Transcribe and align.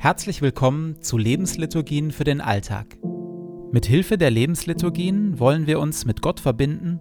Herzlich 0.00 0.42
willkommen 0.42 1.02
zu 1.02 1.18
Lebensliturgien 1.18 2.12
für 2.12 2.22
den 2.22 2.40
Alltag. 2.40 2.96
Mit 3.72 3.84
Hilfe 3.84 4.16
der 4.16 4.30
Lebensliturgien 4.30 5.40
wollen 5.40 5.66
wir 5.66 5.80
uns 5.80 6.04
mit 6.04 6.22
Gott 6.22 6.38
verbinden 6.38 7.00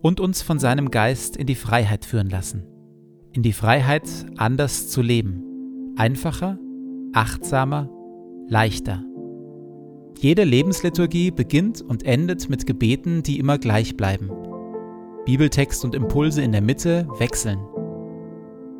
und 0.00 0.20
uns 0.20 0.40
von 0.40 0.58
seinem 0.58 0.90
Geist 0.90 1.36
in 1.36 1.46
die 1.46 1.54
Freiheit 1.54 2.06
führen 2.06 2.30
lassen. 2.30 2.64
In 3.34 3.42
die 3.42 3.52
Freiheit, 3.52 4.08
anders 4.38 4.88
zu 4.88 5.02
leben. 5.02 5.92
Einfacher, 5.96 6.58
achtsamer, 7.12 7.90
leichter. 8.48 9.04
Jede 10.18 10.44
Lebensliturgie 10.44 11.32
beginnt 11.32 11.82
und 11.82 12.06
endet 12.06 12.48
mit 12.48 12.66
Gebeten, 12.66 13.22
die 13.22 13.38
immer 13.38 13.58
gleich 13.58 13.98
bleiben. 13.98 14.30
Bibeltext 15.26 15.84
und 15.84 15.94
Impulse 15.94 16.40
in 16.40 16.52
der 16.52 16.62
Mitte 16.62 17.06
wechseln. 17.18 17.60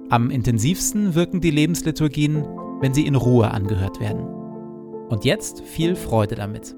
Am 0.08 0.30
intensivsten 0.30 1.14
wirken 1.14 1.42
die 1.42 1.50
Lebensliturgien, 1.50 2.46
wenn 2.80 2.94
sie 2.94 3.06
in 3.06 3.14
Ruhe 3.14 3.50
angehört 3.50 4.00
werden. 4.00 4.26
Und 5.08 5.24
jetzt 5.24 5.60
viel 5.62 5.96
Freude 5.96 6.34
damit. 6.34 6.74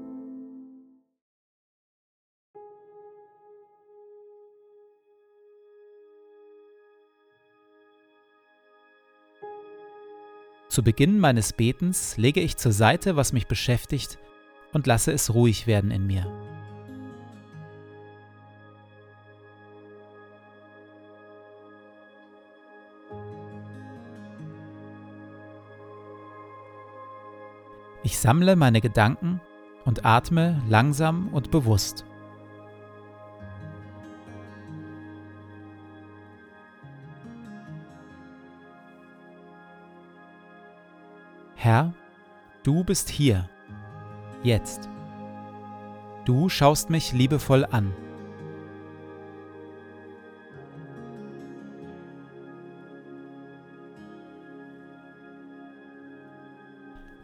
Zu 10.67 10.83
Beginn 10.83 11.19
meines 11.19 11.53
Betens 11.53 12.17
lege 12.17 12.41
ich 12.41 12.57
zur 12.57 12.71
Seite, 12.71 13.15
was 13.15 13.31
mich 13.31 13.45
beschäftigt, 13.45 14.17
und 14.73 14.87
lasse 14.87 15.11
es 15.11 15.35
ruhig 15.35 15.67
werden 15.67 15.91
in 15.91 16.07
mir. 16.07 16.25
Ich 28.03 28.19
sammle 28.19 28.57
meine 28.57 28.81
Gedanken 28.81 29.39
und 29.85 30.05
atme 30.05 30.61
langsam 30.67 31.29
und 31.29 31.51
bewusst. 31.51 32.05
Herr, 41.55 41.93
du 42.63 42.83
bist 42.83 43.07
hier, 43.07 43.49
jetzt. 44.43 44.89
Du 46.25 46.49
schaust 46.49 46.89
mich 46.89 47.13
liebevoll 47.13 47.63
an. 47.63 47.93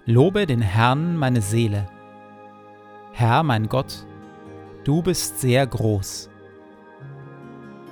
Lobe 0.09 0.47
den 0.47 0.61
Herrn 0.61 1.17
meine 1.17 1.39
Seele. 1.39 1.88
Herr 3.13 3.43
mein 3.43 3.69
Gott, 3.69 4.07
du 4.83 5.03
bist 5.03 5.39
sehr 5.39 5.67
groß. 5.67 6.31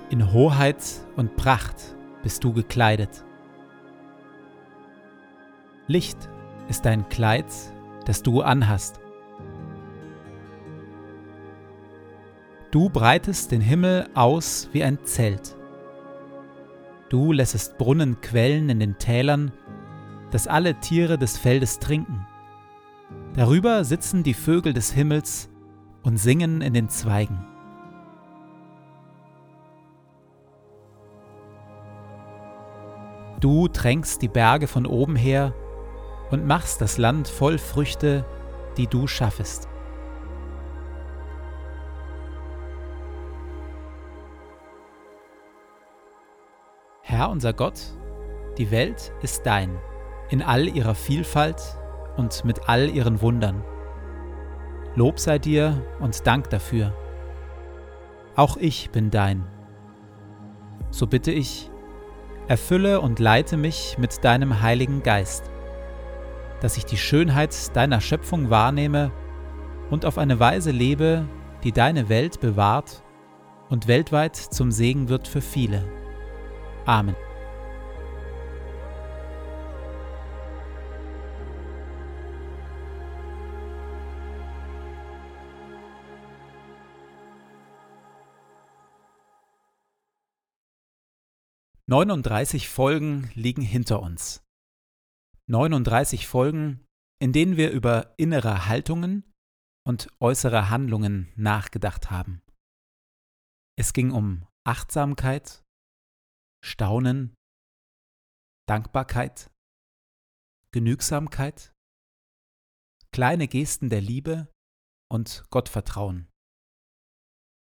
In 0.09 0.33
Hoheit 0.33 0.83
und 1.15 1.35
Pracht 1.35 1.95
bist 2.23 2.43
du 2.43 2.53
gekleidet. 2.53 3.23
Licht 5.85 6.17
ist 6.67 6.87
dein 6.87 7.07
Kleid, 7.07 7.45
das 8.05 8.23
du 8.23 8.41
anhast. 8.41 8.99
Du 12.71 12.89
breitest 12.89 13.51
den 13.51 13.61
Himmel 13.61 14.09
aus 14.15 14.69
wie 14.71 14.83
ein 14.83 14.97
Zelt. 15.03 15.55
Du 17.09 17.31
lässest 17.31 17.77
Brunnen 17.77 18.21
quellen 18.21 18.69
in 18.69 18.79
den 18.79 18.97
Tälern 18.97 19.51
dass 20.31 20.47
alle 20.47 20.79
Tiere 20.79 21.17
des 21.17 21.37
Feldes 21.37 21.79
trinken. 21.79 22.25
Darüber 23.33 23.83
sitzen 23.83 24.23
die 24.23 24.33
Vögel 24.33 24.73
des 24.73 24.91
Himmels 24.91 25.49
und 26.03 26.17
singen 26.17 26.61
in 26.61 26.73
den 26.73 26.89
Zweigen. 26.89 27.45
Du 33.39 33.67
tränkst 33.67 34.21
die 34.21 34.27
Berge 34.27 34.67
von 34.67 34.85
oben 34.85 35.15
her 35.15 35.53
und 36.31 36.47
machst 36.47 36.81
das 36.81 36.97
Land 36.97 37.27
voll 37.27 37.59
Früchte, 37.59 38.25
die 38.77 38.87
du 38.87 39.05
schaffest. 39.05 39.69
Herr 47.01 47.29
unser 47.29 47.53
Gott, 47.53 47.79
die 48.57 48.71
Welt 48.71 49.13
ist 49.21 49.45
dein 49.45 49.77
in 50.29 50.41
all 50.41 50.67
ihrer 50.67 50.95
Vielfalt 50.95 51.61
und 52.17 52.43
mit 52.45 52.67
all 52.67 52.89
ihren 52.89 53.21
Wundern. 53.21 53.63
Lob 54.95 55.19
sei 55.19 55.39
dir 55.39 55.85
und 55.99 56.25
Dank 56.25 56.49
dafür. 56.49 56.93
Auch 58.35 58.57
ich 58.57 58.89
bin 58.91 59.09
dein. 59.09 59.45
So 60.89 61.07
bitte 61.07 61.31
ich, 61.31 61.69
erfülle 62.47 63.01
und 63.01 63.19
leite 63.19 63.57
mich 63.57 63.97
mit 63.97 64.23
deinem 64.23 64.61
Heiligen 64.61 65.03
Geist, 65.03 65.49
dass 66.61 66.77
ich 66.77 66.85
die 66.85 66.97
Schönheit 66.97 67.75
deiner 67.75 68.01
Schöpfung 68.01 68.49
wahrnehme 68.49 69.11
und 69.89 70.05
auf 70.05 70.17
eine 70.17 70.39
Weise 70.39 70.71
lebe, 70.71 71.25
die 71.63 71.71
deine 71.71 72.09
Welt 72.09 72.39
bewahrt 72.39 73.03
und 73.69 73.87
weltweit 73.87 74.35
zum 74.35 74.71
Segen 74.71 75.09
wird 75.09 75.27
für 75.27 75.41
viele. 75.41 75.83
Amen. 76.85 77.15
39 91.89 92.67
Folgen 92.67 93.31
liegen 93.33 93.61
hinter 93.61 94.01
uns. 94.01 94.43
39 95.49 96.27
Folgen, 96.27 96.85
in 97.21 97.31
denen 97.31 97.55
wir 97.55 97.71
über 97.71 98.13
innere 98.17 98.67
Haltungen 98.67 99.23
und 99.85 100.09
äußere 100.19 100.69
Handlungen 100.69 101.31
nachgedacht 101.37 102.11
haben. 102.11 102.41
Es 103.79 103.93
ging 103.93 104.11
um 104.11 104.45
Achtsamkeit, 104.65 105.63
Staunen, 106.61 107.33
Dankbarkeit, 108.67 109.49
Genügsamkeit, 110.73 111.71
kleine 113.13 113.47
Gesten 113.47 113.87
der 113.87 114.01
Liebe 114.01 114.51
und 115.09 115.45
Gottvertrauen. 115.51 116.27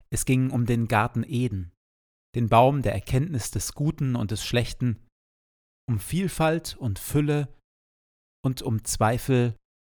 Es 0.09 0.25
ging 0.25 0.49
um 0.49 0.65
den 0.65 0.87
Garten 0.87 1.21
Eden, 1.21 1.74
den 2.35 2.50
Baum 2.50 2.81
der 2.81 2.94
Erkenntnis 2.94 3.50
des 3.50 3.73
Guten 3.73 4.16
und 4.16 4.31
des 4.31 4.46
Schlechten, 4.46 5.00
um 5.88 6.00
Vielfalt 6.00 6.75
und 6.78 7.00
Fülle 7.00 7.47
und 8.44 8.62
um 8.62 8.84
Zweifel 8.84 9.56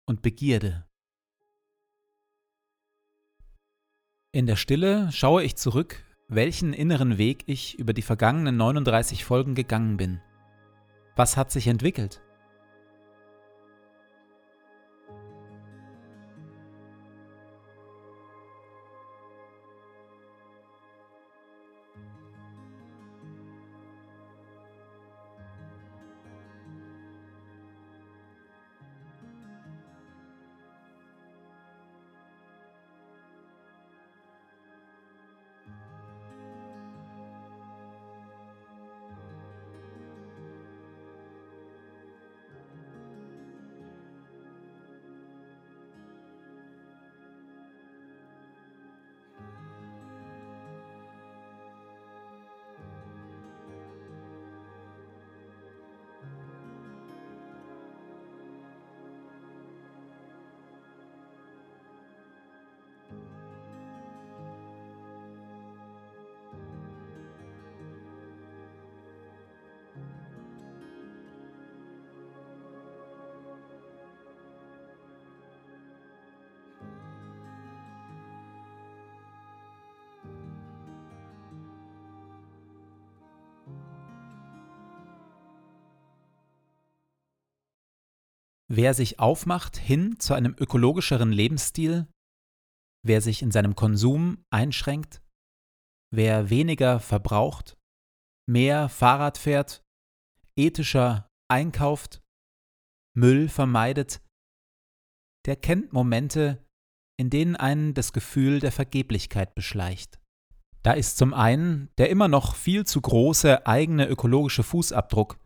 und 0.08 0.22
Begierde. 0.22 0.86
In 4.32 4.46
der 4.46 4.56
Stille 4.56 5.12
schaue 5.12 5.44
ich 5.44 5.56
zurück, 5.56 6.04
welchen 6.28 6.74
inneren 6.74 7.18
Weg 7.18 7.44
ich 7.48 7.80
über 7.80 7.94
die 7.94 8.02
vergangenen 8.02 8.58
39 8.58 9.26
Folgen 9.26 9.56
gegangen 9.56 9.98
bin. 9.98 10.22
Was 11.16 11.38
hat 11.38 11.52
sich 11.52 11.68
entwickelt? 11.68 12.22
Wer 88.70 88.94
sich 88.94 89.20
aufmacht 89.20 89.78
hin 89.78 90.20
zu 90.20 90.34
einem 90.34 90.56
ökologischeren 90.58 91.32
Lebensstil, 91.32 92.08
wer 93.06 93.22
sich 93.22 93.42
in 93.42 93.52
seinem 93.52 93.76
Konsum 93.76 94.44
einschränkt, 94.50 95.22
wer 96.14 96.50
weniger 96.50 97.00
verbraucht, 97.00 97.78
mehr 98.46 98.90
Fahrrad 98.90 99.38
fährt, 99.38 99.84
ethischer 100.58 101.30
einkauft, 101.50 102.22
Müll 103.16 103.48
vermeidet, 103.48 104.22
der 105.46 105.56
kennt 105.56 105.94
Momente, 105.94 106.66
in 107.18 107.30
denen 107.30 107.56
einen 107.56 107.94
das 107.94 108.12
Gefühl 108.12 108.60
der 108.60 108.72
Vergeblichkeit 108.72 109.56
beschleicht. 109.56 110.20
Da 110.84 110.94
ist 110.94 111.18
zum 111.18 111.34
einen 111.34 111.90
der 111.98 112.10
immer 112.10 112.28
noch 112.28 112.56
viel 112.56 112.86
zu 112.86 113.02
große 113.02 113.66
eigene 113.66 114.08
ökologische 114.08 114.64
Fußabdruck, 114.64 115.40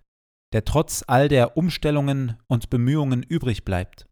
der 0.53 0.65
trotz 0.65 1.03
all 1.07 1.27
der 1.27 1.57
Umstellungen 1.57 2.37
und 2.47 2.69
Bemühungen 2.69 3.23
übrig 3.23 3.63
bleibt. 3.63 4.07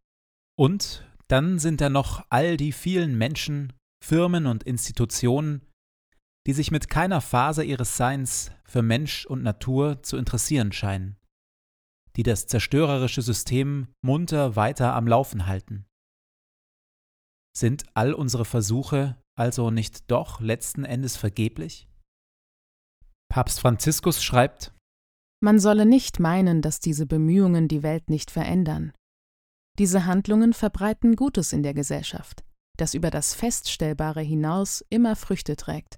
Und 0.57 1.05
dann 1.27 1.59
sind 1.59 1.81
da 1.81 1.89
noch 1.89 2.25
all 2.29 2.57
die 2.57 2.71
vielen 2.71 3.17
Menschen, 3.17 3.73
Firmen 4.03 4.47
und 4.47 4.63
Institutionen, 4.63 5.65
die 6.47 6.53
sich 6.53 6.71
mit 6.71 6.89
keiner 6.89 7.21
Phase 7.21 7.63
ihres 7.63 7.97
Seins 7.97 8.51
für 8.65 8.81
Mensch 8.81 9.25
und 9.25 9.43
Natur 9.43 10.01
zu 10.01 10.17
interessieren 10.17 10.71
scheinen, 10.71 11.17
die 12.15 12.23
das 12.23 12.47
zerstörerische 12.47 13.21
System 13.21 13.89
munter 14.01 14.55
weiter 14.55 14.95
am 14.95 15.07
Laufen 15.07 15.45
halten. 15.45 15.85
Sind 17.55 17.85
all 17.93 18.13
unsere 18.13 18.45
Versuche 18.45 19.21
also 19.35 19.69
nicht 19.71 20.09
doch 20.09 20.39
letzten 20.39 20.85
Endes 20.85 21.17
vergeblich? 21.17 21.87
Papst 23.31 23.59
Franziskus 23.59 24.23
schreibt, 24.23 24.73
Man 25.41 25.59
solle 25.59 25.85
nicht 25.85 26.19
meinen, 26.19 26.61
dass 26.61 26.79
diese 26.79 27.05
Bemühungen 27.05 27.67
die 27.67 27.81
Welt 27.81 28.09
nicht 28.09 28.29
verändern. 28.29 28.91
Diese 29.77 30.05
Handlungen 30.05 30.53
verbreiten 30.53 31.15
Gutes 31.15 31.53
in 31.53 31.63
der 31.63 31.73
Gesellschaft, 31.73 32.43
das 32.77 32.93
über 32.93 33.09
das 33.09 33.33
Feststellbare 33.33 34.21
hinaus 34.21 34.83
immer 34.89 35.15
Früchte 35.15 35.55
trägt. 35.55 35.97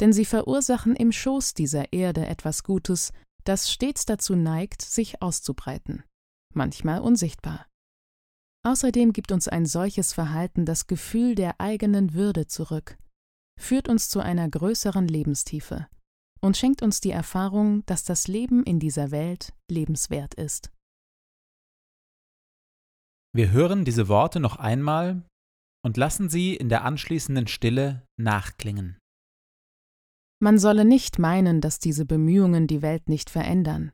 Denn 0.00 0.14
sie 0.14 0.24
verursachen 0.24 0.96
im 0.96 1.12
Schoß 1.12 1.52
dieser 1.52 1.92
Erde 1.92 2.26
etwas 2.26 2.62
Gutes, 2.62 3.12
das 3.44 3.70
stets 3.70 4.06
dazu 4.06 4.34
neigt, 4.34 4.80
sich 4.80 5.20
auszubreiten, 5.20 6.04
manchmal 6.54 7.00
unsichtbar. 7.00 7.66
Außerdem 8.66 9.12
gibt 9.12 9.32
uns 9.32 9.48
ein 9.48 9.66
solches 9.66 10.14
Verhalten 10.14 10.64
das 10.64 10.86
Gefühl 10.86 11.34
der 11.34 11.60
eigenen 11.60 12.14
Würde 12.14 12.46
zurück, 12.46 12.96
führt 13.60 13.88
uns 13.88 14.08
zu 14.08 14.20
einer 14.20 14.48
größeren 14.48 15.06
Lebenstiefe 15.06 15.88
und 16.40 16.56
schenkt 16.56 16.82
uns 16.82 17.00
die 17.00 17.10
Erfahrung, 17.10 17.84
dass 17.86 18.04
das 18.04 18.28
Leben 18.28 18.64
in 18.64 18.78
dieser 18.78 19.10
Welt 19.10 19.52
lebenswert 19.70 20.34
ist. 20.34 20.70
Wir 23.34 23.50
hören 23.50 23.84
diese 23.84 24.08
Worte 24.08 24.40
noch 24.40 24.56
einmal 24.56 25.22
und 25.84 25.96
lassen 25.96 26.28
sie 26.28 26.56
in 26.56 26.68
der 26.68 26.84
anschließenden 26.84 27.46
Stille 27.46 28.04
nachklingen. 28.18 28.98
Man 30.40 30.58
solle 30.58 30.84
nicht 30.84 31.18
meinen, 31.18 31.60
dass 31.60 31.78
diese 31.78 32.04
Bemühungen 32.04 32.66
die 32.66 32.82
Welt 32.82 33.08
nicht 33.08 33.28
verändern. 33.30 33.92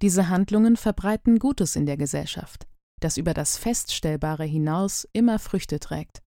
Diese 0.00 0.28
Handlungen 0.28 0.76
verbreiten 0.76 1.38
Gutes 1.38 1.76
in 1.76 1.86
der 1.86 1.96
Gesellschaft 1.96 2.66
das 3.02 3.16
über 3.16 3.34
das 3.34 3.58
Feststellbare 3.58 4.44
hinaus 4.44 5.06
immer 5.12 5.38
Früchte 5.38 5.80
trägt. 5.80 6.22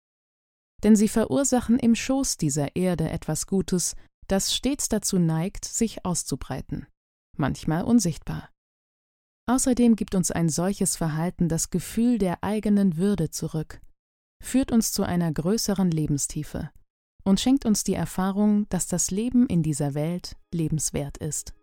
Denn 0.83 0.95
sie 0.95 1.07
verursachen 1.07 1.77
im 1.77 1.95
Schoß 1.95 2.37
dieser 2.37 2.75
Erde 2.75 3.09
etwas 3.09 3.45
Gutes, 3.45 3.95
das 4.27 4.55
stets 4.55 4.89
dazu 4.89 5.19
neigt, 5.19 5.65
sich 5.65 6.05
auszubreiten, 6.05 6.87
manchmal 7.37 7.83
unsichtbar. 7.83 8.49
Außerdem 9.47 9.95
gibt 9.95 10.15
uns 10.15 10.31
ein 10.31 10.49
solches 10.49 10.95
Verhalten 10.95 11.49
das 11.49 11.69
Gefühl 11.69 12.17
der 12.17 12.43
eigenen 12.43 12.97
Würde 12.97 13.29
zurück, 13.29 13.81
führt 14.41 14.71
uns 14.71 14.91
zu 14.93 15.03
einer 15.03 15.31
größeren 15.31 15.91
Lebenstiefe 15.91 16.71
und 17.23 17.39
schenkt 17.39 17.65
uns 17.65 17.83
die 17.83 17.93
Erfahrung, 17.93 18.67
dass 18.69 18.87
das 18.87 19.11
Leben 19.11 19.47
in 19.47 19.63
dieser 19.63 19.93
Welt 19.93 20.37
lebenswert 20.53 21.17
ist. 21.17 21.53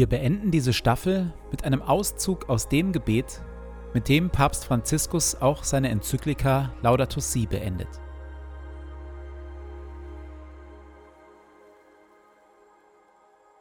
Wir 0.00 0.06
beenden 0.06 0.50
diese 0.50 0.72
Staffel 0.72 1.30
mit 1.50 1.64
einem 1.64 1.82
Auszug 1.82 2.48
aus 2.48 2.70
dem 2.70 2.90
Gebet, 2.90 3.42
mit 3.92 4.08
dem 4.08 4.30
Papst 4.30 4.64
Franziskus 4.64 5.34
auch 5.34 5.62
seine 5.62 5.90
Enzyklika 5.90 6.72
Laudato 6.80 7.20
Si 7.20 7.44
beendet. 7.44 8.00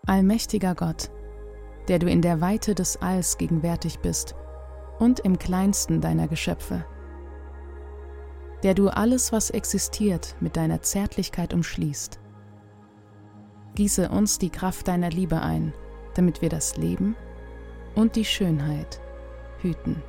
Allmächtiger 0.07 0.75
Gott, 0.75 1.11
der 1.89 1.99
du 1.99 2.09
in 2.09 2.21
der 2.21 2.39
Weite 2.39 2.73
des 2.73 3.01
Alls 3.01 3.37
gegenwärtig 3.37 3.99
bist 3.99 4.33
und 4.97 5.19
im 5.19 5.37
kleinsten 5.39 5.99
deiner 5.99 6.29
Geschöpfe, 6.29 6.85
der 8.63 8.75
du 8.75 8.87
alles, 8.87 9.33
was 9.33 9.49
existiert, 9.49 10.37
mit 10.39 10.55
deiner 10.55 10.81
Zärtlichkeit 10.81 11.53
umschließt. 11.53 12.17
Gieße 13.75 14.07
uns 14.07 14.39
die 14.39 14.51
Kraft 14.51 14.87
deiner 14.87 15.09
Liebe 15.09 15.41
ein, 15.41 15.73
damit 16.19 16.41
wir 16.41 16.49
das 16.49 16.75
Leben 16.75 17.15
und 17.95 18.17
die 18.17 18.25
Schönheit 18.25 18.99
hüten. 19.61 20.03